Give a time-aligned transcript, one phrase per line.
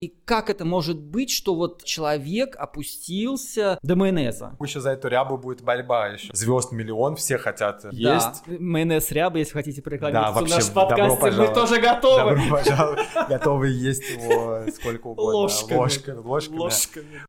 [0.00, 4.56] И как это может быть, что вот человек опустился до майонеза?
[4.62, 6.32] Еще за эту рябу будет борьба еще.
[6.32, 8.60] Звезд миллион, все хотят Да, есть.
[8.60, 12.36] майонез ряба, если хотите прорекламировать Да, вообще, наш добро подкаст, мы тоже готовы.
[12.36, 13.00] Добро пожаловать.
[13.28, 15.32] Готовы есть его сколько угодно.
[15.32, 15.78] Ложками.
[15.78, 16.18] Ложками.
[16.18, 16.58] Ложками.
[16.58, 17.22] Ложками.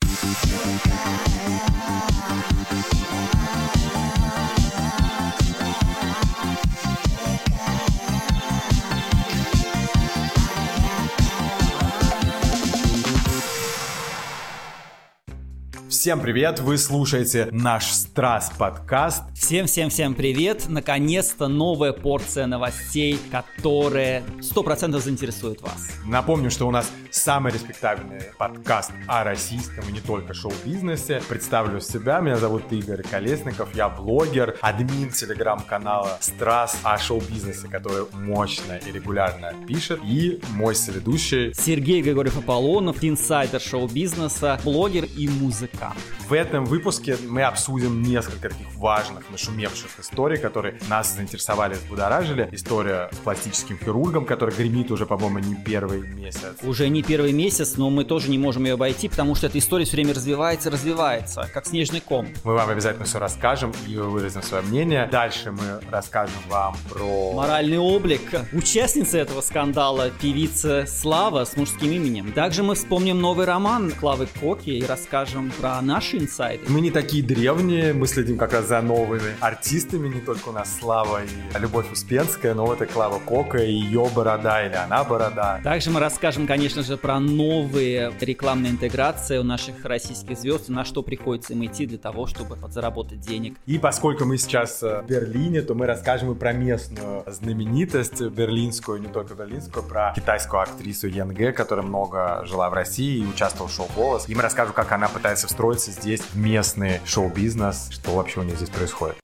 [15.99, 16.61] Всем привет!
[16.61, 19.21] Вы слушаете наш Страс подкаст.
[19.35, 20.69] Всем-всем-всем привет!
[20.69, 25.89] Наконец-то новая порция новостей, которая 100% заинтересует вас.
[26.05, 31.21] Напомню, что у нас самый респектабельный подкаст о российском и не только шоу-бизнесе.
[31.27, 38.77] Представлю себя, меня зовут Игорь Колесников, я блогер, админ телеграм-канала Страс о шоу-бизнесе, который мощно
[38.87, 41.53] и регулярно пишет, и мой соведущий.
[41.53, 45.88] Сергей Григорьев Аполлонов, инсайдер шоу-бизнеса, блогер и музыкант.
[46.27, 52.47] В этом выпуске мы обсудим несколько таких важных, нашумевших историй, которые нас заинтересовали, взбудоражили.
[52.51, 56.55] История с пластическим хирургом, который гремит уже, по-моему, не первый месяц.
[56.61, 59.85] Уже не первый месяц, но мы тоже не можем ее обойти, потому что эта история
[59.85, 62.27] все время развивается, развивается, как снежный ком.
[62.43, 65.07] Мы вам обязательно все расскажем и выразим свое мнение.
[65.11, 67.33] Дальше мы расскажем вам про...
[67.33, 68.21] Моральный облик
[68.53, 72.31] участницы этого скандала, певица Слава с мужским именем.
[72.33, 76.63] Также мы вспомним новый роман Клавы Коки и расскажем про наши инсайды.
[76.67, 80.77] Мы не такие древние, мы следим как раз за новыми артистами, не только у нас
[80.79, 85.59] Слава и Любовь Успенская, но вот и Клава Кока, и ее борода, или она борода.
[85.63, 91.01] Также мы расскажем, конечно же, про новые рекламные интеграции у наших российских звезд, на что
[91.03, 93.57] приходится им идти для того, чтобы подзаработать денег.
[93.65, 99.01] И поскольку мы сейчас э, в Берлине, то мы расскажем и про местную знаменитость берлинскую,
[99.01, 103.73] не только берлинскую, про китайскую актрису Янге, которая много жила в России и участвовала в
[103.73, 104.27] шоу «Голос».
[104.27, 105.47] И мы расскажем, как она пытается
[105.77, 109.17] встроиться здесь местный шоу-бизнес, что вообще у нее здесь происходит.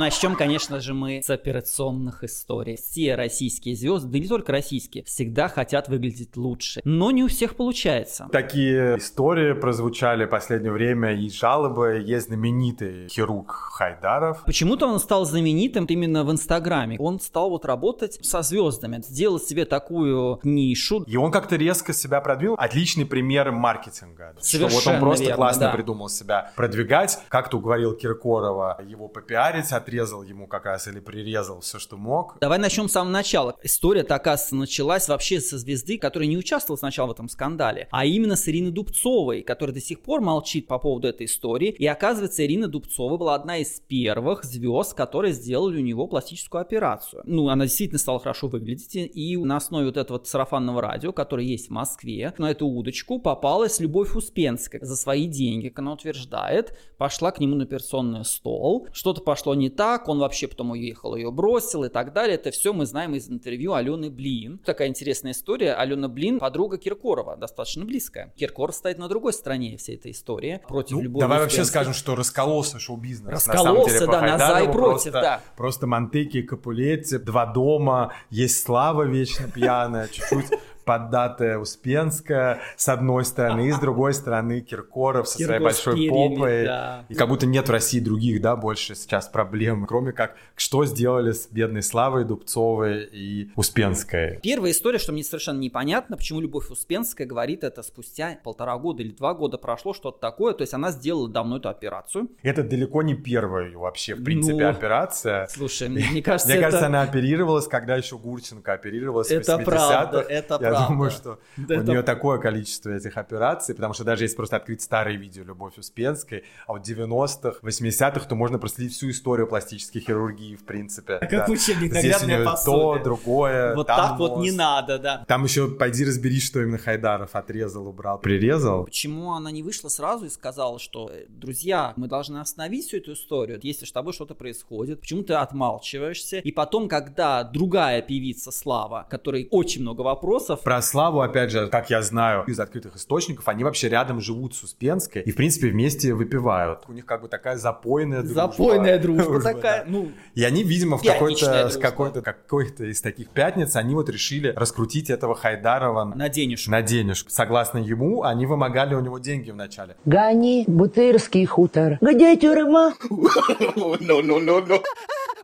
[0.00, 2.78] Начнем, конечно же, мы с операционных историй.
[2.78, 6.80] Все российские звезды, да не только российские, всегда хотят выглядеть лучше.
[6.84, 8.26] Но не у всех получается.
[8.32, 12.02] Такие истории прозвучали в последнее время и жалобы.
[12.02, 14.42] Есть знаменитый хирург Хайдаров.
[14.46, 16.96] Почему-то он стал знаменитым именно в Инстаграме.
[16.98, 21.02] Он стал вот работать со звездами, сделать себе такую нишу.
[21.02, 22.56] И он как-то резко себя продвинул.
[22.58, 24.34] Отличный пример маркетинга.
[24.42, 25.72] что вот он Совершенно просто верно, классно да.
[25.72, 27.18] придумал себя продвигать.
[27.28, 32.38] Как-то уговорил Киркорова его попиарить, отрезал ему как раз или прирезал все, что мог.
[32.40, 33.56] Давай начнем с самого начала.
[33.62, 38.36] История-то, оказывается, началась вообще со звезды, которая не участвовала сначала в этом скандале, а именно
[38.36, 41.70] с Ириной Дубцовой, которая до сих пор молчит по поводу этой истории.
[41.70, 47.22] И оказывается, Ирина Дубцова была одна из первых звезд, которые сделали у него пластическую операцию.
[47.26, 51.66] Ну, она действительно стала хорошо выглядеть, и на основе вот этого сарафанного радио, которое есть
[51.66, 54.84] в Москве, на эту удочку попалась Любовь Успенская.
[54.84, 58.86] За свои деньги, как она утверждает, пошла к нему на операционный стол.
[58.92, 62.34] Что-то пошло не так, он вообще потом уехал, ее бросил и так далее.
[62.34, 64.60] Это все мы знаем из интервью Алены Блин.
[64.64, 65.74] Такая интересная история.
[65.74, 68.32] Алена Блин, подруга Киркорова, достаточно близкая.
[68.36, 72.14] Киркоров стоит на другой стороне всей этой истории, против Ну, любой давай вообще скажем, что
[72.14, 73.30] раскололся шоу-бизнес.
[73.32, 75.40] Раскололся, на деле, да, на за и против, просто, да.
[75.56, 83.68] Просто Монтеки, Капулетти, два дома, есть Слава вечно пьяная, чуть-чуть поддатая Успенская с одной стороны,
[83.68, 86.64] и с другой стороны Киркоров со своей Киркоров большой перьями, попой.
[86.64, 87.04] да.
[87.08, 91.32] И как будто нет в России других, да, больше сейчас проблем, кроме как, что сделали
[91.32, 94.38] с бедной Славой Дубцовой и Успенской.
[94.42, 99.10] Первая история, что мне совершенно непонятно, почему Любовь Успенская говорит это спустя полтора года или
[99.10, 100.54] два года прошло, что-то такое.
[100.54, 102.28] То есть она сделала давно эту операцию.
[102.42, 105.46] Это далеко не первая вообще, в принципе, Ну, операция.
[105.48, 106.64] Слушай, мне кажется, Мне это...
[106.66, 109.64] кажется, она оперировалась, когда еще Гурченко оперировалась Это в 80-х.
[109.64, 110.88] правда, это Я правда.
[110.94, 114.56] думаю, что Да, у это- нее такое количество этих операций, потому что даже если просто
[114.56, 120.00] открыть старые видео Любовь Успенской, а вот 90-х, 80-х, то можно проследить всю историю пластической
[120.00, 121.18] хирургии, в принципе.
[121.18, 121.46] Как Да.
[121.48, 123.04] учебник, Здесь у нее то, пособие.
[123.04, 125.24] другое, Вот там так вот не надо, да.
[125.28, 128.84] Там еще пойди разберись, что именно Хайдаров отрезал, убрал, прирезал.
[128.84, 133.12] Почему она не вышла сразу и сказала, что, э, друзья, мы должны остановить всю эту
[133.12, 136.38] историю, если с тобой что-то происходит, почему ты отмалчиваешься?
[136.38, 141.90] И потом, когда другая певица Слава, которой очень много вопросов, Про Славу, опять же, как
[141.90, 146.12] я знаю из открытых источников, они вообще рядом живут с Успенской и, в принципе, вместе
[146.14, 146.84] выпивают.
[146.88, 148.34] У них как бы такая запойная дружба.
[148.52, 149.90] запойная дружба Дружба, такая, да.
[149.90, 154.52] ну, И они, видимо, в какой-то, с какой-то, какой-то из таких пятниц, они вот решили
[154.56, 156.70] раскрутить этого Хайдарова на денежку.
[156.70, 157.30] на денежку.
[157.30, 159.96] Согласно ему, они вымогали у него деньги вначале.
[160.04, 161.98] Гони, Бутырский хутор.
[162.00, 162.94] Где тюрьма?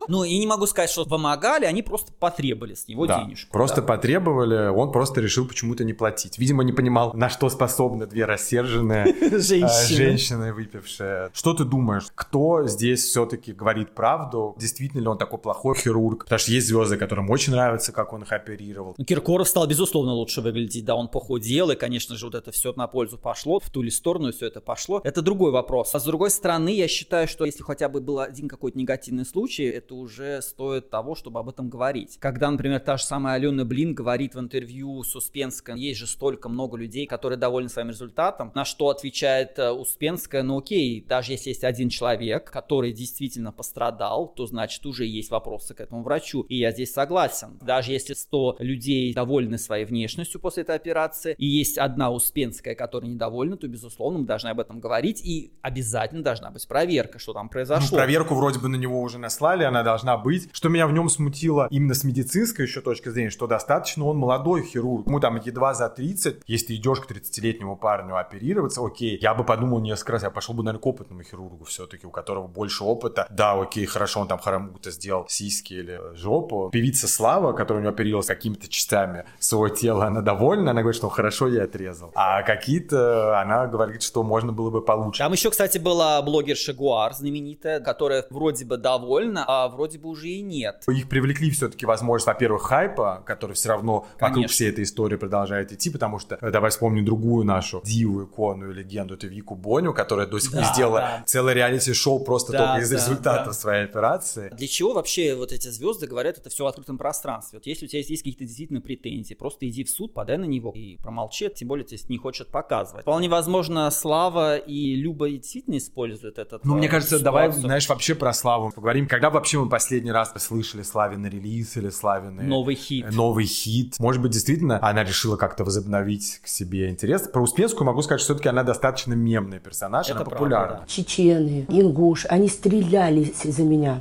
[0.07, 3.51] Ну, и не могу сказать, что помогали, они просто потребовали с него Да, денежку.
[3.51, 3.87] Просто да.
[3.87, 6.37] потребовали, он просто решил почему-то не платить.
[6.37, 9.97] Видимо, не понимал, на что способны две рассерженные э, Женщины.
[9.97, 11.29] женщины, выпившие.
[11.33, 14.55] Что ты думаешь, кто здесь все-таки говорит правду?
[14.59, 16.23] Действительно ли он такой плохой хирург?
[16.23, 18.95] Потому что есть звезды, которым очень нравится, как он их оперировал.
[18.97, 20.85] Ну, Киркоров стал, безусловно, лучше выглядеть.
[20.85, 23.91] Да, он похудел, и, конечно же, вот это все на пользу пошло, в ту ли
[23.91, 25.01] сторону все это пошло.
[25.03, 25.93] Это другой вопрос.
[25.95, 29.63] А с другой стороны, я считаю, что если хотя бы был один какой-то негативный случай,
[29.65, 32.17] это уже стоит того, чтобы об этом говорить.
[32.19, 36.49] Когда, например, та же самая Алена Блин говорит в интервью с Успенской, есть же столько
[36.49, 41.49] много людей, которые довольны своим результатом, на что отвечает э, Успенская, ну окей, даже если
[41.49, 46.41] есть один человек, который действительно пострадал, то значит уже есть вопросы к этому врачу.
[46.49, 47.57] И я здесь согласен.
[47.61, 53.09] Даже если 100 людей довольны своей внешностью после этой операции, и есть одна Успенская, которая
[53.11, 57.45] недовольна, то, безусловно, мы должны об этом говорить, и обязательно должна быть проверка, что там
[57.47, 57.97] Ну, произошло.
[57.97, 60.49] проверку вроде бы на него уже наслали, она должна быть.
[60.51, 64.63] Что меня в нем смутило именно с медицинской еще точки зрения, что достаточно он молодой
[64.63, 65.07] хирург.
[65.07, 66.43] Ему там едва за 30.
[66.45, 70.63] Если идешь к 30-летнему парню оперироваться, окей, я бы подумал несколько раз, я пошел бы,
[70.63, 73.27] наверное, к опытному хирургу все-таки, у которого больше опыта.
[73.29, 76.69] Да, окей, хорошо, он там хромуто сделал сиськи или жопу.
[76.71, 81.09] Певица Слава, которая у него оперировалась какими-то частями своего тела, она довольна, она говорит, что
[81.09, 82.11] хорошо я отрезал.
[82.15, 85.19] А какие-то, она говорит, что можно было бы получше.
[85.19, 90.27] Там еще, кстати, была блогерша Гуар знаменитая, которая вроде бы довольна, а вроде бы уже
[90.27, 90.83] и нет.
[90.89, 94.53] Их привлекли все-таки возможность, во-первых, хайпа, который все равно вокруг Конечно.
[94.53, 98.73] всей этой истории продолжает идти, потому что э, давай вспомним другую нашу диву, икону и
[98.73, 101.23] легенду, это Вику Боню, которая до сих пор Да, сделала да.
[101.25, 103.53] целое реалити-шоу просто Да, только из да, результата да.
[103.53, 104.49] своей операции.
[104.57, 107.59] Для чего вообще вот эти звезды говорят это все в открытом пространстве?
[107.59, 110.71] Вот если у тебя есть какие-то действительно претензии, просто иди в суд, подай на него
[110.75, 113.03] и промолчи, тем более если не хочет показывать.
[113.03, 117.61] Вполне возможно, Слава и Люба действительно используют этот Ну, мне э, кажется, давай, ситуацию.
[117.67, 119.07] знаешь, вообще про Славу поговорим.
[119.07, 123.05] Когда вообще мы последний раз слышали Славины релиз или Славины Новый хит.
[123.05, 123.95] э, новый хит?
[123.99, 127.23] Может быть, действительно, она решила как-то возобновить к себе интерес.
[127.27, 130.77] Про Успенскую могу сказать, что все-таки она достаточно мемный персонаж, Это она правда, популярна.
[130.81, 130.85] да.
[130.87, 133.99] чечены, ингуш, они стрелялись за меня.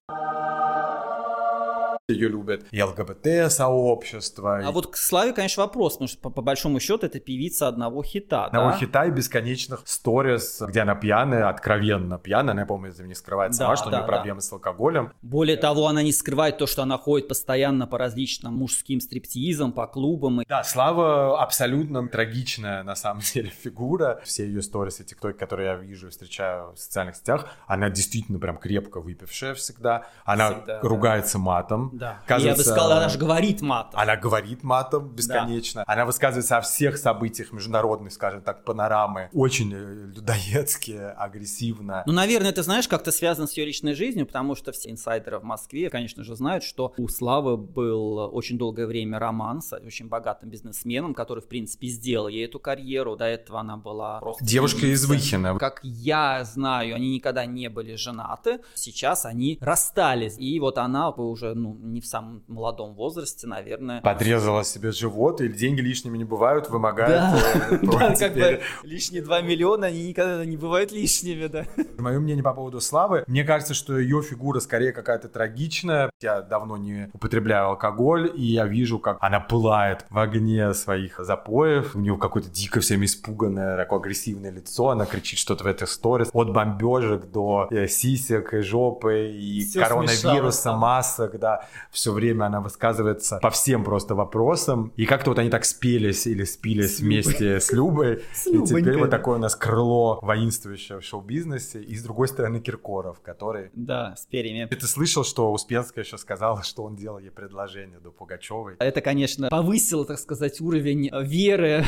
[2.08, 6.78] Ее любят и ЛГБТ-сообщество, А вот к Славе, конечно, вопрос, потому что по, по большому
[6.78, 8.76] счету это певица одного хита, Одного да?
[8.76, 12.52] хита и бесконечных сторис, где она пьяная, откровенно пьяная.
[12.52, 14.12] Она, я помню, это не скрывает сама, Да, что у да, нее да.
[14.12, 15.12] проблемы с алкоголем.
[15.20, 19.88] Более того, она не скрывает то, что она ходит постоянно по различным мужским стриптизам, по
[19.88, 20.42] клубам.
[20.42, 24.20] И Да, Слава абсолютно трагичная, на самом деле, фигура.
[24.22, 28.58] Все ее сторисы, тиктоки, которые я вижу и встречаю в социальных сетях, она действительно прям
[28.58, 30.06] крепко выпившая всегда.
[30.24, 30.88] Она Всегда, да.
[30.88, 31.95] ругается матом.
[31.98, 32.06] Да.
[32.06, 33.98] Я бы Оказывается, сказал, она же говорит матом.
[33.98, 35.84] Она говорит матом бесконечно.
[35.86, 39.30] Она высказывается о всех событиях международных, скажем так, панорамы.
[39.32, 42.02] Очень э, людоедски, агрессивно.
[42.06, 45.44] Ну, наверное, это, знаешь, как-то связано с ее личной жизнью, потому что все инсайдеры в
[45.44, 50.50] Москве, конечно же, знают, что у Славы был очень долгое время роман с очень богатым
[50.50, 53.16] бизнесменом, который, в принципе, сделал ей эту карьеру.
[53.16, 54.44] До этого она была просто...
[54.44, 55.06] Девушка из.
[55.06, 55.58] Выхина.
[55.58, 58.60] Как я знаю, они никогда не были женаты.
[58.74, 60.36] Сейчас они расстались.
[60.38, 64.00] И вот она уже, ну, не в самом молодом возрасте, наверное...
[64.00, 67.10] Подрезала себе живот, или деньги лишними не бывают, вымогает.
[67.10, 67.38] Да,
[67.70, 71.64] э, да, как бы лишние 2 миллиона, они никогда не бывают лишними, да.
[71.98, 73.24] Мое мнение по поводу Славы.
[73.26, 76.10] Мне кажется, что ее фигура скорее какая-то трагичная.
[76.20, 81.94] Я давно не употребляю алкоголь, и я вижу, как она пылает в огне своих запоев.
[81.94, 84.90] У нее какое-то дико всем испуганное, такое агрессивное лицо.
[84.90, 86.28] Она кричит что-то в этой сторис.
[86.32, 91.66] От бомбежек до э, сисек и жопы, и Всё коронавируса, масок, да.
[91.90, 94.92] Все время она высказывается по всем просто вопросам.
[94.96, 98.22] И как-то вот они так спелись или спились С вместе с Любой.
[98.32, 101.82] С И теперь вот такое у нас крыло воинствующее в шоу-бизнесе.
[101.82, 103.70] И с другой стороны Киркоров, который...
[103.74, 104.66] Да, с перьями.
[104.66, 108.76] Ты слышал, что Успенская еще сказала, что он делал ей предложение до Пугачевой?
[108.78, 111.84] Это, конечно, повысило, так сказать, уровень веры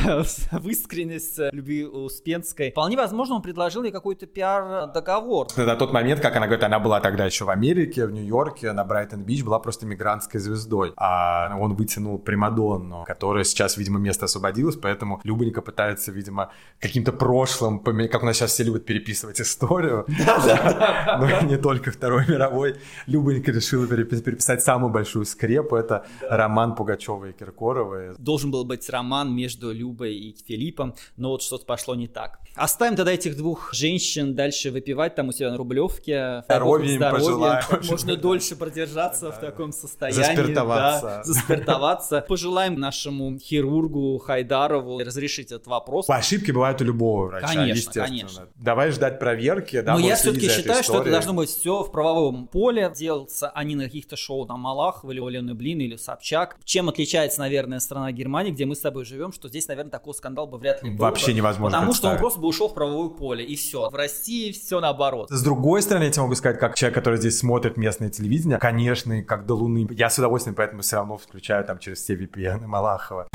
[0.51, 2.71] в искренность любви Успенской.
[2.71, 5.47] Вполне возможно, он предложил ей какой-то пиар-договор.
[5.57, 8.83] На тот момент, как она говорит, она была тогда еще в Америке, в Нью-Йорке, на
[8.83, 10.93] Брайтон-Бич, была просто мигрантской звездой.
[10.97, 17.79] А он вытянул Примадонну, которая сейчас, видимо, место освободилось, поэтому Любонька пытается, видимо, каким-то прошлым,
[17.79, 20.05] как у нас сейчас все любят переписывать историю,
[21.19, 22.75] но не только Второй мировой,
[23.07, 28.15] Любонька решила перепис- переписать самую большую скрепу, это роман Пугачева и Киркоровой.
[28.17, 32.39] Должен был быть роман между Любой и Филиппом, но вот что-то пошло не так.
[32.55, 36.43] Оставим тогда этих двух женщин дальше выпивать там у себя на Рублевке.
[36.45, 37.63] Здоровья им пожелаем.
[37.89, 40.21] Можно дольше продержаться в таком состоянии.
[40.21, 41.05] Заспиртоваться.
[41.05, 42.25] Да, заспиртоваться.
[42.27, 46.09] Пожелаем нашему хирургу Хайдарову разрешить этот вопрос.
[46.09, 48.05] Ошибки бывают у любого врача, Конечно, естественно.
[48.07, 48.47] конечно.
[48.55, 49.81] Давай ждать проверки.
[49.81, 52.91] Да, Но я все-таки считаю, что это должно быть все в правовом поле.
[52.95, 56.57] Делаться они на каких-то шоу на Малахова или Олены Блин или Собчак.
[56.65, 60.47] Чем отличается, наверное, страна Германии, где мы с тобой живем, что здесь, наверное, такой скандал
[60.47, 60.99] бы вряд ли был.
[60.99, 62.33] Вообще невозможно Потому что он представить.
[62.39, 63.89] Просто бы ушел в правовое поле, и все.
[63.89, 65.29] В России все наоборот.
[65.29, 69.21] С другой стороны, я тебе могу сказать, как человек, который здесь смотрит местное телевидение, конечно,
[69.23, 69.87] как до Луны.
[69.91, 73.27] Я с удовольствием поэтому все равно включаю там через все VPN Малахова.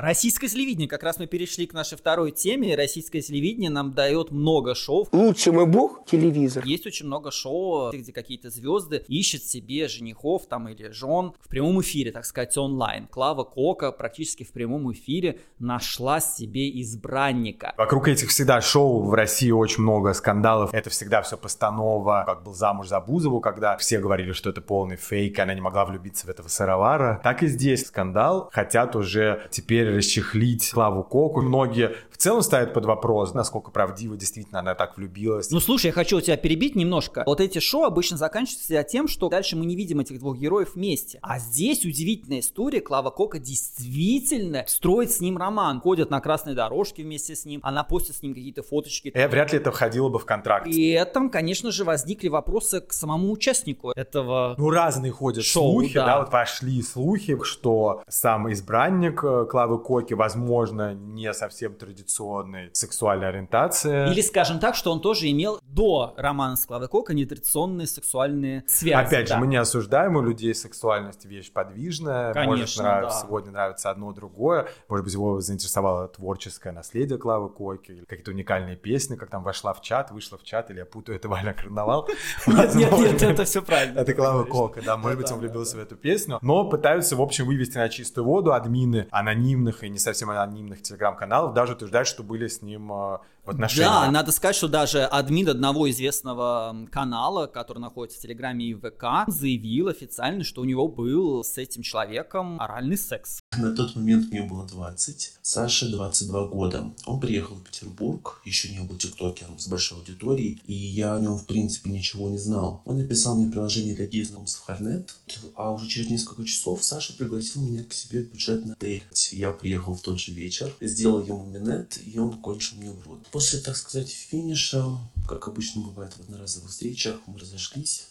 [0.00, 2.74] Российское телевидение, как раз мы перешли к нашей второй теме.
[2.74, 5.06] Российское телевидение нам дает много шоу.
[5.12, 6.64] Лучший мой бог– телевизор.
[6.64, 11.82] Есть очень много шоу, где какие-то звезды ищут себе женихов там или жен в прямом
[11.82, 13.08] эфире, так сказать, онлайн.
[13.08, 17.74] Клава Кока практически в прямом эфире нашла себе избранника.
[17.76, 20.72] Вокруг этих всегда шоу в России очень много скандалов.
[20.72, 22.24] Это всегда все постанова.
[22.26, 25.60] Как был замуж за Бузову, когда все говорили, что это полный фейк, и она не
[25.60, 27.20] могла влюбиться в этого сыровара.
[27.22, 28.48] Так и здесь скандал.
[28.50, 31.42] Хотят уже теперь расчехлить Клаву Коку.
[31.42, 35.50] Многие целом ставят под вопрос, насколько правдиво действительно она так влюбилась.
[35.50, 37.22] Ну слушай, я хочу тебя перебить немножко.
[37.26, 41.18] Вот эти шоу обычно заканчиваются тем, что дальше мы не видим этих двух героев вместе.
[41.22, 42.80] А здесь удивительная история.
[42.80, 45.80] Клава Кока действительно строит с ним роман.
[45.80, 47.60] Ходят на красной дорожке вместе с ним.
[47.62, 49.10] Она постит с ним какие-то фоточки.
[49.14, 50.64] Э, вряд ли это входило бы в контракт.
[50.64, 55.94] При этом, конечно же, возникли вопросы к самому участнику этого Ну, разные ходят Шоу, слухи,
[55.94, 56.06] да.
[56.06, 56.20] да.
[56.20, 61.74] вот пошли слухи, что сам избранник э, Клавы Коки, возможно, не совсем
[62.10, 64.10] традиционной сексуальной ориентации.
[64.10, 68.94] Или, скажем так, что он тоже имел до романа с Клавой Кока нетрадиционные сексуальные связи.
[68.94, 69.34] Опять да.
[69.34, 72.34] же, мы не осуждаем, у людей сексуальность вещь подвижная.
[72.34, 73.26] Может, Конечно, нравится, да.
[73.26, 74.68] сегодня нравится одно, другое.
[74.88, 79.72] Может быть, его заинтересовало творческое наследие Клавы Коки, или какие-то уникальные песни, как там вошла
[79.72, 82.08] в чат, вышла в чат, или я путаю, это Валя Карнавал.
[82.46, 84.00] Нет, нет, нет, это все правильно.
[84.00, 86.38] Это Клава Кока, да, может быть, он влюбился в эту песню.
[86.42, 91.54] Но пытаются, в общем, вывести на чистую воду админы анонимных и не совсем анонимных телеграм-каналов,
[91.54, 93.18] даже утверждают, что были с ним э,
[93.50, 93.92] в отношениях.
[93.92, 99.26] Да, надо сказать, что даже админ одного известного канала, который находится в Телеграме и ВК,
[99.26, 103.40] заявил официально, что у него был с этим человеком оральный секс.
[103.56, 106.92] На тот момент мне было 20, Саше 22 года.
[107.06, 111.36] Он приехал в Петербург, еще не был тиктокером с большой аудиторией, и я о нем,
[111.36, 112.82] в принципе, ничего не знал.
[112.84, 115.14] Он написал мне приложение для гей-знакомств Харнет,
[115.56, 119.02] а уже через несколько часов Саша пригласил меня к себе в бюджетный отель.
[119.32, 123.20] Я приехал в тот же вечер, сделал ему минет, и он кончил мне в рот.
[123.40, 124.84] После, так сказать, финиша,
[125.26, 128.09] как обычно бывает в одноразовых встречах, мы разошлись.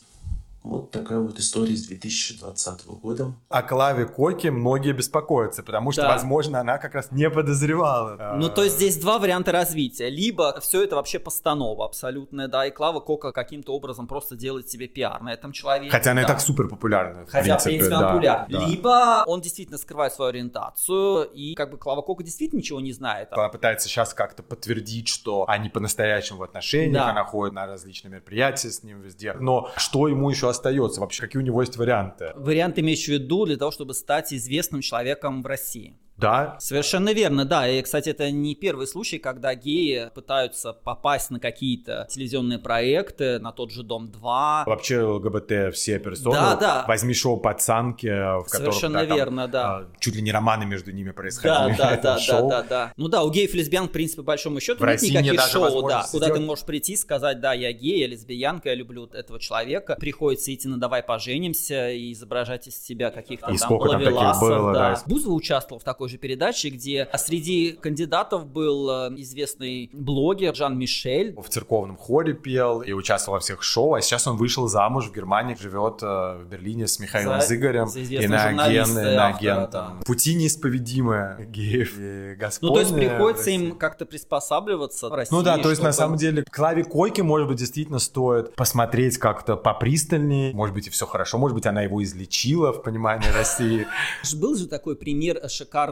[0.69, 3.33] Вот такая вот история с 2020 года.
[3.49, 6.09] О Клаве Коке многие беспокоятся, потому что, Да.
[6.09, 8.35] возможно, она как раз не подозревала.
[8.37, 10.09] Ну, то есть здесь два варианта развития.
[10.09, 14.87] Либо все это вообще постанова абсолютная, да, и Клава Кока каким-то образом просто делает себе
[14.87, 15.89] пиар на этом человеке.
[15.91, 16.33] Хотя она и да.
[16.33, 17.25] так супер популярна.
[17.25, 18.59] Хотя, в принципе, принципе, да, она популярна.
[18.59, 18.65] да.
[18.67, 23.29] Либо он действительно скрывает свою ориентацию, и как бы Клава Кока действительно ничего не знает.
[23.31, 27.09] Она пытается сейчас как-то подтвердить, что они по-настоящему в отношениях, Да.
[27.09, 29.33] она ходит на различные мероприятия с ним везде.
[29.33, 30.58] Но что ему еще остается
[30.97, 31.21] вообще?
[31.21, 32.31] Какие у него есть варианты?
[32.35, 35.95] Вариант имеешь в виду для того, чтобы стать известным человеком в России.
[36.19, 37.67] Да, Совершенно верно, да.
[37.69, 43.53] И, кстати, это не первый случай, когда геи пытаются попасть на какие-то телевизионные проекты, на
[43.53, 44.63] тот же Дом-2.
[44.65, 46.35] вообще ЛГБТ все персоны.
[46.35, 46.85] Да, да.
[46.87, 49.87] Возьми шоу «Пацанки», в котором Совершенно да, там, верно, да.
[49.99, 51.77] чуть ли не романы между ними происходили.
[51.77, 52.49] да, да, да, шоу.
[52.49, 52.93] да, да.
[52.97, 55.39] Ну да, у геев лесбиян, в принципе, по большому счету В нет России нет никаких
[55.39, 56.47] даже шоу, да, возможности куда ты сделать.
[56.47, 59.95] можешь прийти и сказать, да, я гей, я лесбиянка, я люблю этого человека.
[60.39, 64.93] Приходится идти на «Давай поженимся» и изображать из себя каких-то И там ловеласов, было, да.
[64.93, 65.01] да.
[65.05, 71.35] Бузова участвовал в такой же передаче, где среди кандидатов был э, известный блогер Жан Мишель.
[71.35, 75.13] В церковном хоре пел и участвовал во всех шоу, а сейчас он вышел замуж в
[75.13, 80.01] Германии, живет э, в Берлине с Михаилом За- Зыгорем за и на и автора, агентом.
[80.05, 82.37] Пути неисповедимы геев и.
[82.61, 85.33] Ну, то есть приходится им как-то приспосабливаться в России.
[85.33, 89.55] Ну да, то есть на самом деле Клаве Койке, может быть, действительно стоит посмотреть как-то
[89.57, 90.28] попристальнее.
[90.53, 91.37] Может быть, и все хорошо.
[91.37, 93.87] Может быть, она его излечила в понимании России.
[94.35, 95.39] Был же такой пример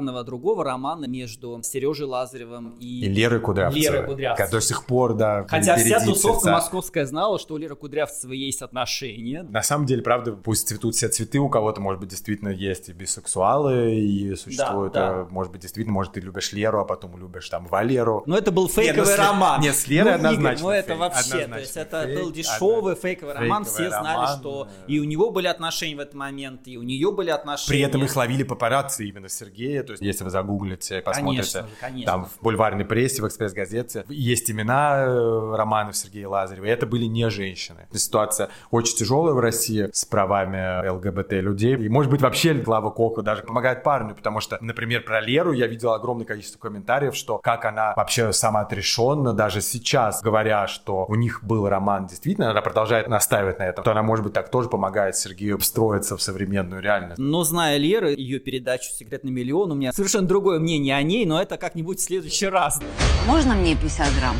[0.07, 3.81] главного другого романа между Сережей Лазаревым и, И Леры Кудрявцевой.
[3.81, 4.51] Лерой Кудрявцевой.
[4.51, 6.51] До сих пор, да, Хотя вся тусовка сердца.
[6.51, 9.43] московская знала, что у Леры Кудрявцевой есть отношения.
[9.43, 12.93] На самом деле, правда, пусть цветут все цветы, у кого-то, может быть, действительно есть и
[12.93, 17.49] бисексуалы, и существует, Да, э, может быть, действительно, может, ты любишь Леру, а потом любишь
[17.49, 18.23] там Валеру.
[18.25, 19.61] Но это был фейковый ну, с Ле- роман.
[19.61, 22.19] нет, с Лерой ну, Игорь, однозначно ну это фейк, вообще, то однозначно есть это фейк,
[22.19, 24.91] был дешевый одно- фейковый роман, все фейковый знали, роман, что э.
[24.91, 27.69] и у него были отношения в этот момент, и у нее были отношения.
[27.69, 32.11] При этом их ловили папарацци именно Сергея, то есть если вы загуглите, посмотрите, Конечно конечно.
[32.11, 37.05] там в бульварной прессе, в экспресс-газете, есть имена э, романов Сергея Лазарева, и это были
[37.05, 37.87] не женщины.
[37.93, 43.21] Ситуация очень тяжелая в России с правами ЛГБТ людей, и может быть вообще Глава Кока
[43.21, 47.65] даже помогает парню, потому что, например, про Леру я видел огромное количество комментариев, что как
[47.65, 53.59] она вообще самоотрешенно, даже сейчас, говоря, что у них был роман, действительно, она продолжает настаивать
[53.59, 57.17] на этом, то она, может быть, так тоже помогает Сергею встроиться в современную реальность.
[57.19, 61.25] Но зная Леры, ее передачу «Секрет на миллион», у меня совершенно другое мнение о ней,
[61.25, 62.79] но это как-нибудь в следующий раз.
[63.27, 64.35] Можно мне 50 грамм?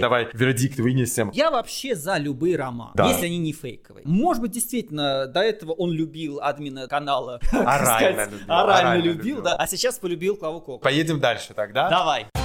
[0.00, 1.30] Давай вердикт вынесем.
[1.32, 3.06] Я вообще за любые романы, Да.
[3.10, 4.02] если они не фейковые.
[4.04, 7.38] Может быть, действительно, до этого он любил админа канала.
[7.52, 9.42] Орально сказать, любил, Орально орально любил, любил.
[9.42, 9.54] да.
[9.54, 10.80] А сейчас полюбил Клаву Коку.
[10.82, 11.88] Поедем дальше тогда.
[11.88, 12.26] Давай.
[12.34, 12.43] Давай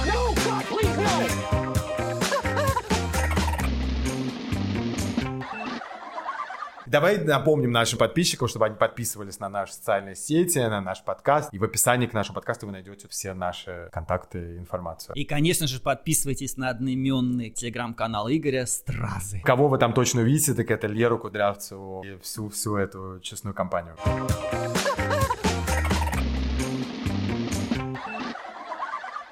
[7.24, 11.52] напомним нашим подписчикам, чтобы они подписывались на наши социальные сети, на наш подкаст.
[11.52, 15.14] И в описании к нашему подкасту вы найдете все наши контакты и информацию.
[15.14, 19.40] И, конечно же, подписывайтесь на одноименный телеграм-канал Игоря Стразы.
[19.44, 23.96] Кого вы там точно увидите, так это Леру Кудрявцеву и всю, всю эту честную компанию.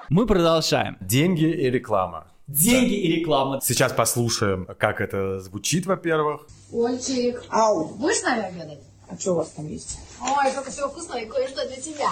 [0.09, 0.97] Мы продолжаем.
[1.01, 2.25] Деньги и реклама.
[2.49, 3.59] Деньги и реклама.
[3.63, 6.47] Сейчас послушаем, как это звучит, во-первых.
[6.71, 8.79] Ольчик, Ау, будешь с нами обедать?
[9.07, 9.99] а что у вас там есть?
[10.21, 12.09] Ой, как все вкусно и кое-что для тебя.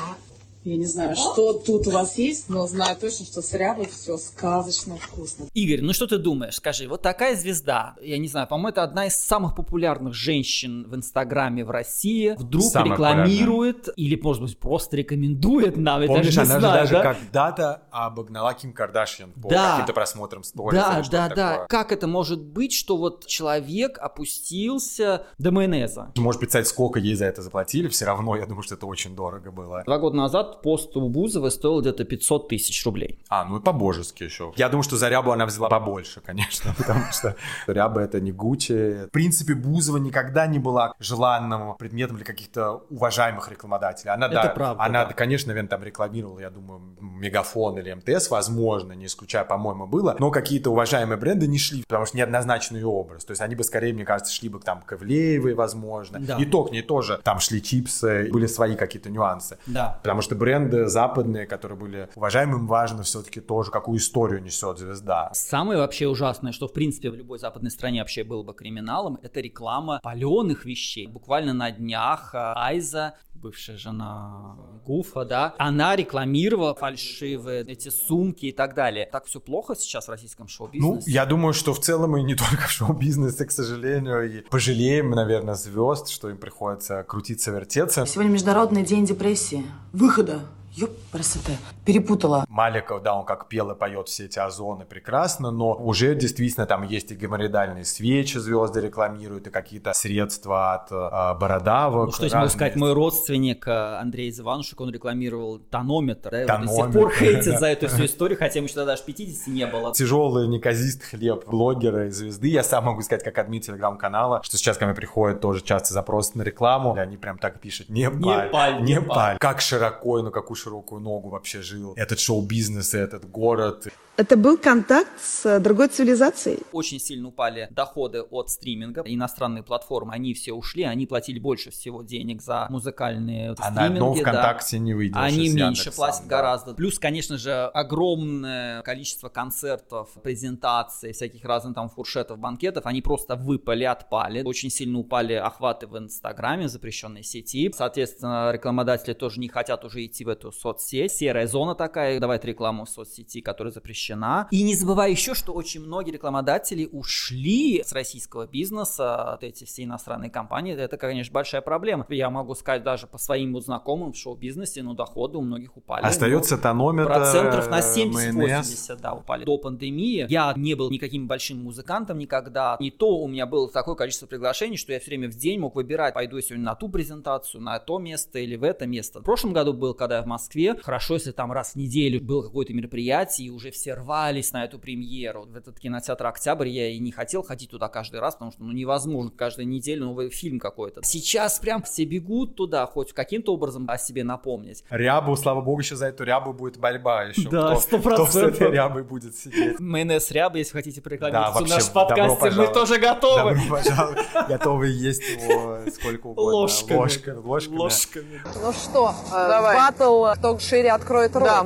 [0.67, 4.17] Я не знаю, что тут у вас есть, но знаю точно, что с рябой все
[4.17, 5.45] сказочно вкусно.
[5.53, 6.55] Игорь, ну что ты думаешь?
[6.55, 10.93] Скажи, вот такая звезда, я не знаю, по-моему, это одна из самых популярных женщин в
[10.93, 16.50] Инстаграме в России, вдруг Самая рекламирует или, может быть, просто рекомендует нам, я Помнишь, даже
[16.50, 17.13] не она знаю, же даже да?
[17.13, 19.71] когда-то обогнала Ким Кардашьян по Да.
[19.71, 21.51] каким-то просмотрам сторис Да, да, да.
[21.53, 21.67] такое.
[21.67, 26.12] Как это может быть, что вот человек опустился до майонеза?
[26.17, 29.50] Можешь представить, сколько ей за это заплатили, все равно, я думаю, что это очень дорого
[29.51, 29.83] было.
[29.86, 33.19] Два года назад пост у Бузовой стоил где-то 500 тысяч рублей.
[33.29, 34.53] А, ну и по-божески еще.
[34.55, 37.35] Я думаю, что за Рябу она взяла побольше, конечно, потому что
[37.67, 39.07] Ряба это не Гуччи.
[39.07, 44.11] В принципе, Бузова никогда не была желанным предметом для каких-то уважаемых рекламодателей.
[44.11, 45.13] Она, Это да, правда, она, да.
[45.13, 50.31] конечно, наверное, там рекламировала, я думаю, Мегафон или МТС, возможно, не исключая, по-моему, было, но
[50.31, 53.25] какие-то уважаемые бренды не шли, потому что неоднозначный ее образ.
[53.25, 56.19] То есть они бы скорее, мне кажется, шли бы там к Ивлеевой, возможно.
[56.19, 56.38] Да.
[56.38, 57.19] И то к ней тоже.
[57.23, 59.58] Там шли чипсы, были свои какие-то нюансы.
[59.65, 59.99] Да.
[60.01, 65.29] Потому что бренды западные, которые были уважаемым, важно все-таки тоже, какую историю несет звезда.
[65.33, 69.41] Самое вообще ужасное, что в принципе в любой западной стране вообще было бы криминалом, это
[69.41, 71.07] реклама паленых вещей.
[71.07, 78.52] Буквально на днях а, Айза, бывшая жена Гуфа, да, она рекламировала фальшивые эти сумки и
[78.52, 79.08] так далее.
[79.12, 81.12] Так все плохо сейчас в российском Ну, шоу-бизнесе?
[81.12, 85.56] я думаю, что в целом и не только в шоу-бизнесе, к сожалению, и пожалеем, наверное,
[85.56, 88.06] звезд, что им приходится крутиться, вертеться.
[88.06, 89.63] Сегодня Международный день депрессии.
[89.93, 90.41] Выхода.
[90.77, 91.53] Ёп, красота.
[91.85, 92.45] Перепутала.
[92.49, 96.83] Маликов, да, он как пел и поет все эти озоны прекрасно, но уже действительно там
[96.83, 102.05] есть и геморроидальные свечи звезды рекламируют, и какие-то средства от э, бородавок.
[102.05, 106.61] Ну, что я могу сказать, мой родственник э, Андрей Заваншик, он рекламировал тонометр, да, вот
[106.61, 109.47] до сих Тонометр, пор хейтит за эту всю историю, хотя ему еще тогда аж 50
[109.47, 109.93] не было.
[109.93, 112.49] Тяжелый неказистый хлеб блогера и звезды.
[112.49, 116.37] Я сам могу сказать, как админ телеграм-канала, что сейчас ко мне приходят тоже часто запросы
[116.37, 116.95] на рекламу.
[116.95, 119.07] И они прям так пишут, не паль, паль, не паль».
[119.07, 119.37] паль.
[119.39, 123.88] Как широко и на какую широкую ногу вообще жил этот шоу-бизнес, и этот город.
[124.17, 126.63] Это был контакт с э, другой цивилизацией.
[126.71, 129.03] Очень сильно упали доходы от стриминга.
[129.06, 133.93] Иностранные платформы, они все ушли, они платили больше всего денег за музыкальные А на стриминги.
[133.93, 134.21] одном да.
[134.21, 135.15] ВКонтакте не выйдешь.
[135.15, 136.38] Они меньше платят да.
[136.38, 136.73] гораздо.
[136.73, 143.84] Плюс, конечно же, огромное количество концертов, презентаций, всяких разных там фуршетов, банкетов, они просто выпали,
[143.84, 144.41] отпали.
[144.41, 147.71] Очень сильно упали охваты в Инстаграме, запрещенной сети.
[147.71, 151.12] Соответственно, рекламодатели тоже не хотят уже идти в эту соцсеть.
[151.12, 154.07] Серая зона такая, давать рекламу в соцсети, которая запрещена.
[154.08, 154.48] Запрещена.
[154.52, 159.84] И не забывай еще, что очень многие рекламодатели ушли с российского бизнеса, от эти все
[159.84, 160.76] иностранные компании.
[160.76, 162.06] Это, конечно, большая проблема.
[162.10, 166.06] Я могу сказать даже по своим вот знакомым в шоу-бизнесе, ну, доходы у многих упали.
[166.06, 168.89] Остается тонометр, Процентов на э, майонез.
[168.89, 169.46] 70-80, да, упали.
[169.46, 172.78] До пандемии я не был никаким большим музыкантом никогда.
[172.80, 175.76] Не то у меня было такое количество приглашений, что я все время в день мог
[175.76, 179.20] выбирать, пойду я сегодня на ту презентацию, на то место или в это место.
[179.20, 182.41] В прошлом году был, когда я в Москве, хорошо, если там раз в неделю было
[182.41, 185.45] какое-то мероприятие, и уже все рвались на эту премьеру.
[185.45, 188.71] В этот кинотеатр «Октябрь» я и не хотел ходить туда каждый раз, потому что ну
[188.71, 191.01] невозможно каждую неделю новый фильм какой-то.
[191.03, 194.83] Сейчас прям все бегут туда, хоть каким-то образом о себе напомнить.
[194.89, 197.49] Рябу, слава богу, еще за эту рябу будет борьба еще.
[197.49, 198.73] Да, сто кто с этой процентов.
[198.73, 199.79] рябой будет сидеть.
[199.79, 203.55] Майонез ряба, если хотите Да, порекламировать вообще, наш добро подкаст, мы тоже готовы.
[203.55, 204.19] Добро пожаловать.
[204.47, 206.51] Готовы есть его сколько угодно.
[206.51, 206.97] Ложками.
[206.97, 207.38] Ложками.
[207.38, 207.77] Ложками.
[207.77, 208.41] Ложками.
[208.62, 211.43] Ну что, батл, кто шире откроет рот.
[211.43, 211.65] Да.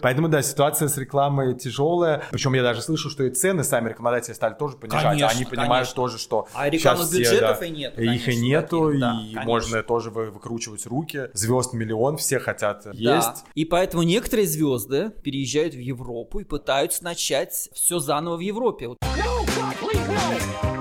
[0.00, 2.22] Поэтому, да, ситуация с рекламой тяжелая.
[2.30, 5.02] Причем я даже слышу, что и цены сами рекламодатели стали тоже понижать.
[5.02, 5.94] Конечно, Они понимают конечно.
[5.94, 9.12] тоже, что А рекламных все, бюджетов да, и нету, Их и конечно, нету, таких, да,
[9.12, 9.42] и конечно.
[9.44, 11.30] можно тоже вы- выкручивать руки.
[11.34, 12.92] Звезд миллион, все хотят Да.
[12.92, 13.44] есть.
[13.54, 18.88] И поэтому некоторые звезды переезжают в Европу и пытаются начать все заново в Европе.
[18.88, 20.77] Вот У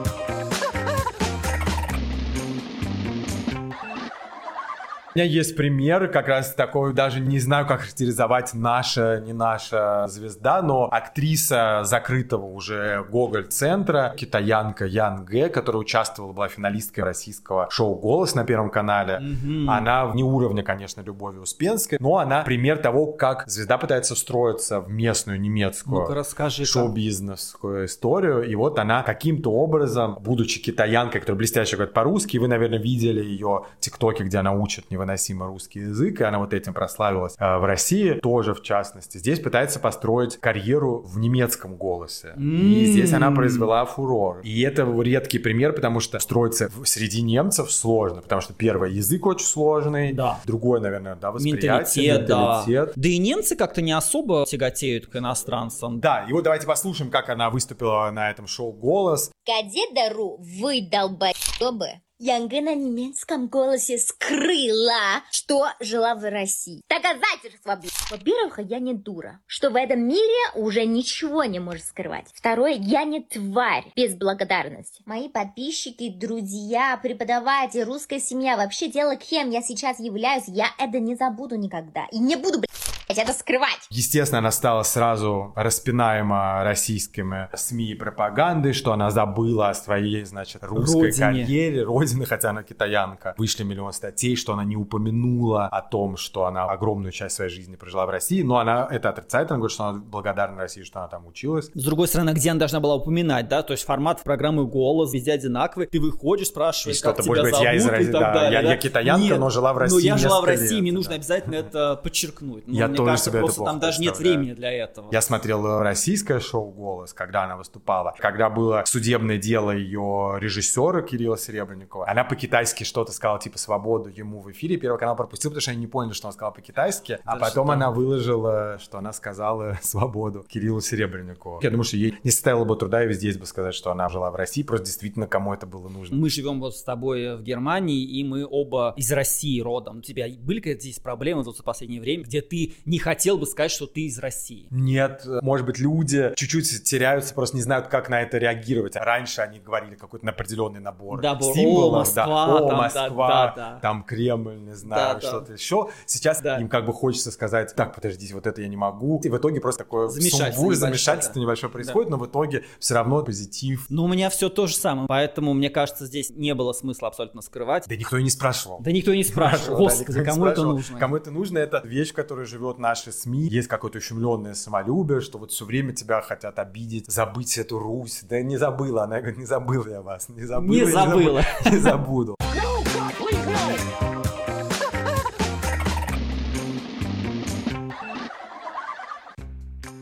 [5.17, 10.61] меня есть пример, как раз такой, даже не знаю, как характеризовать наша, не наша звезда,
[10.61, 18.35] но актриса закрытого уже Гоголь-центра, китаянка Ян Гэ, которая участвовала, была финалисткой российского шоу «Голос»
[18.35, 19.19] на Первом канале.
[19.67, 24.91] Она вне уровня, конечно, Любови Успенской, но она пример того, как звезда пытается встроиться в
[24.91, 26.65] местную немецкую расскажи.
[26.65, 28.43] шоу-бизнесскую историю.
[28.43, 33.65] И вот она каким-то образом, будучи китаянкой, которая блестяще говорит по-русски, вы, наверное, видели ее
[33.79, 38.13] тиктоки, где она учит невыносимо русский язык, и она вот этим прославилась э, в России,
[38.13, 39.17] тоже в частности.
[39.17, 42.33] Здесь пытается построить карьеру в немецком голосе.
[42.37, 44.41] И здесь она произвела фурор.
[44.43, 49.45] И это редкий пример, потому что строиться среди немцев сложно, потому что первый язык очень
[49.45, 50.39] сложный, Да.
[50.45, 52.63] другое, наверное, да, восприятие, Менталитет, да.
[52.65, 52.93] менталитет.
[52.95, 55.99] Да и немцы как-то не особо тяготеют к иностранцам.
[55.99, 59.31] Да, и вот давайте послушаем, как она выступила на этом шоу «Голос».
[59.45, 61.87] Кадедару вы долбоебы.
[62.19, 66.81] Янга на немецком голосе скрыла, что жила в России.
[66.89, 67.91] Доказательства, блядь.
[68.09, 72.25] Во-первых, я не дура, что в этом мире уже ничего не может скрывать.
[72.33, 75.03] Второе, я не тварь без благодарности.
[75.05, 81.15] Мои подписчики, друзья, преподаватели, русская семья, вообще дело кем я сейчас являюсь, я это не
[81.15, 82.07] забуду никогда.
[82.11, 83.87] И не буду, блядь, это скрывать.
[83.89, 90.63] Естественно, она стала сразу распинаема российскими СМИ и пропагандой, что она забыла о своей, значит,
[90.63, 91.19] русской Родине.
[91.19, 93.33] карьере, родины, хотя она китаянка.
[93.37, 97.75] Вышли миллион статей, что она не упомянула о том, что она огромную часть своей жизни
[97.75, 101.07] прожила в России, но она это отрицает, она говорит, что она благодарна России, что она
[101.07, 101.69] там училась.
[101.73, 105.31] С другой стороны, где она должна была упоминать, да, то есть формат программы «Голос» везде
[105.33, 108.21] одинаковый, ты выходишь, И спрашиваешь, как что-то, тебя быть, зовут я из и России, так
[108.21, 108.69] да, далее, я- да?
[108.71, 111.11] я китаянка, Нет, но жила в Ну, России я жила в России, лет, мне нужно
[111.11, 111.15] да.
[111.15, 112.67] обязательно это подчеркнуть.
[112.67, 115.09] Ну, Я тоже кажется, это просто плохо там даже нет времени для этого.
[115.11, 118.13] Я смотрел российское шоу «Голос», когда она выступала.
[118.17, 124.39] Когда было судебное дело ее режиссера Кирилла Серебренникова, она по-китайски что-то сказала, типа «свободу» ему
[124.39, 124.77] в эфире.
[124.77, 127.19] Первый канал пропустил, потому что они не поняли, что она сказала по-китайски.
[127.23, 131.59] А потом она выложила, что она сказала «свободу» Кириллу Серебренникову.
[131.61, 134.31] Я думаю, что ей не составило бы труда и здесь бы сказать, что она жила
[134.31, 134.63] в России.
[134.63, 136.15] Просто действительно, кому это было нужно.
[136.15, 139.99] Мы живем вот с тобой в Германии, и мы оба из России родом.
[139.99, 143.45] У тебя были какие-то здесь проблемы вот за последнее время, где ты не хотел бы
[143.45, 144.67] сказать, что ты из России?
[144.71, 148.95] Нет, может быть, люди чуть-чуть теряются, просто не знают, как на это реагировать.
[148.95, 151.93] Раньше они говорили какой-то определенный набор Да, символов.
[151.93, 153.79] «О, Москва», да, «О, там, да, Москва», да, да.
[153.81, 155.27] там Кремль, не знаю, Да, да.
[155.27, 155.89] что-то еще.
[156.05, 156.59] Сейчас Да.
[156.59, 159.19] им как бы хочется сказать, так, подождите, вот это я не могу.
[159.23, 161.41] И в итоге просто такое Замешательство сумбур, небольшое, замешательство да.
[161.41, 163.85] небольшое происходит, но в итоге все равно позитив.
[163.89, 167.41] Ну, у меня все то же самое, поэтому, мне кажется, здесь не было смысла абсолютно
[167.41, 167.85] скрывать.
[167.87, 168.79] Да никто и не спрашивал.
[168.79, 169.77] Да никто и не спрашивал.
[169.77, 170.97] Да, Господи, не кому это нужно?
[170.99, 172.45] Кому это нужно, это вещь, в которой
[172.77, 173.47] живет наши СМИ.
[173.49, 178.21] Есть какое-то ущемленное самолюбие, что вот все время тебя хотят обидеть, забыть эту Русь.
[178.23, 180.73] Да не забыла, она говорит, не забыла я вас, не забыла.
[180.73, 181.43] Не забыла.
[181.65, 182.35] Не забуду.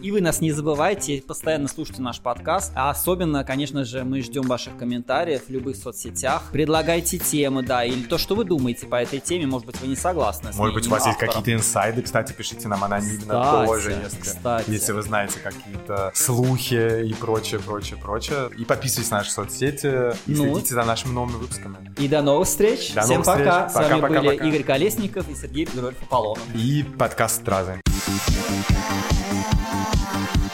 [0.06, 2.72] И вы нас не забывайте, постоянно слушайте наш подкаст.
[2.76, 6.44] А особенно, конечно же, мы ждем ваших комментариев в любых соцсетях.
[6.52, 9.48] Предлагайте темы, да, или то, что вы думаете по этой теме.
[9.48, 12.68] Может быть, вы не согласны с Может быть, у вас есть какие-то инсайды, кстати, пишите
[12.68, 14.70] нам анонимно Кстати, тоже, если, кстати.
[14.70, 18.52] если вы знаете какие-то слухи и прочее, прочее, прочее.
[18.60, 19.88] И подписывайтесь на наши соцсети
[20.28, 20.54] и Ну.
[20.54, 21.78] следите за нашими новыми выпусками.
[21.98, 22.94] И до новых встреч.
[22.94, 23.68] До Всем новых пока.
[23.70, 23.88] встреч.
[23.88, 24.50] С вами Пока, были пока.
[24.50, 26.44] Игорь Колесников и Сергей Петрович Аполлонов.
[26.54, 27.82] И подкаст «Стразы».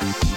[0.01, 0.30] Thank you.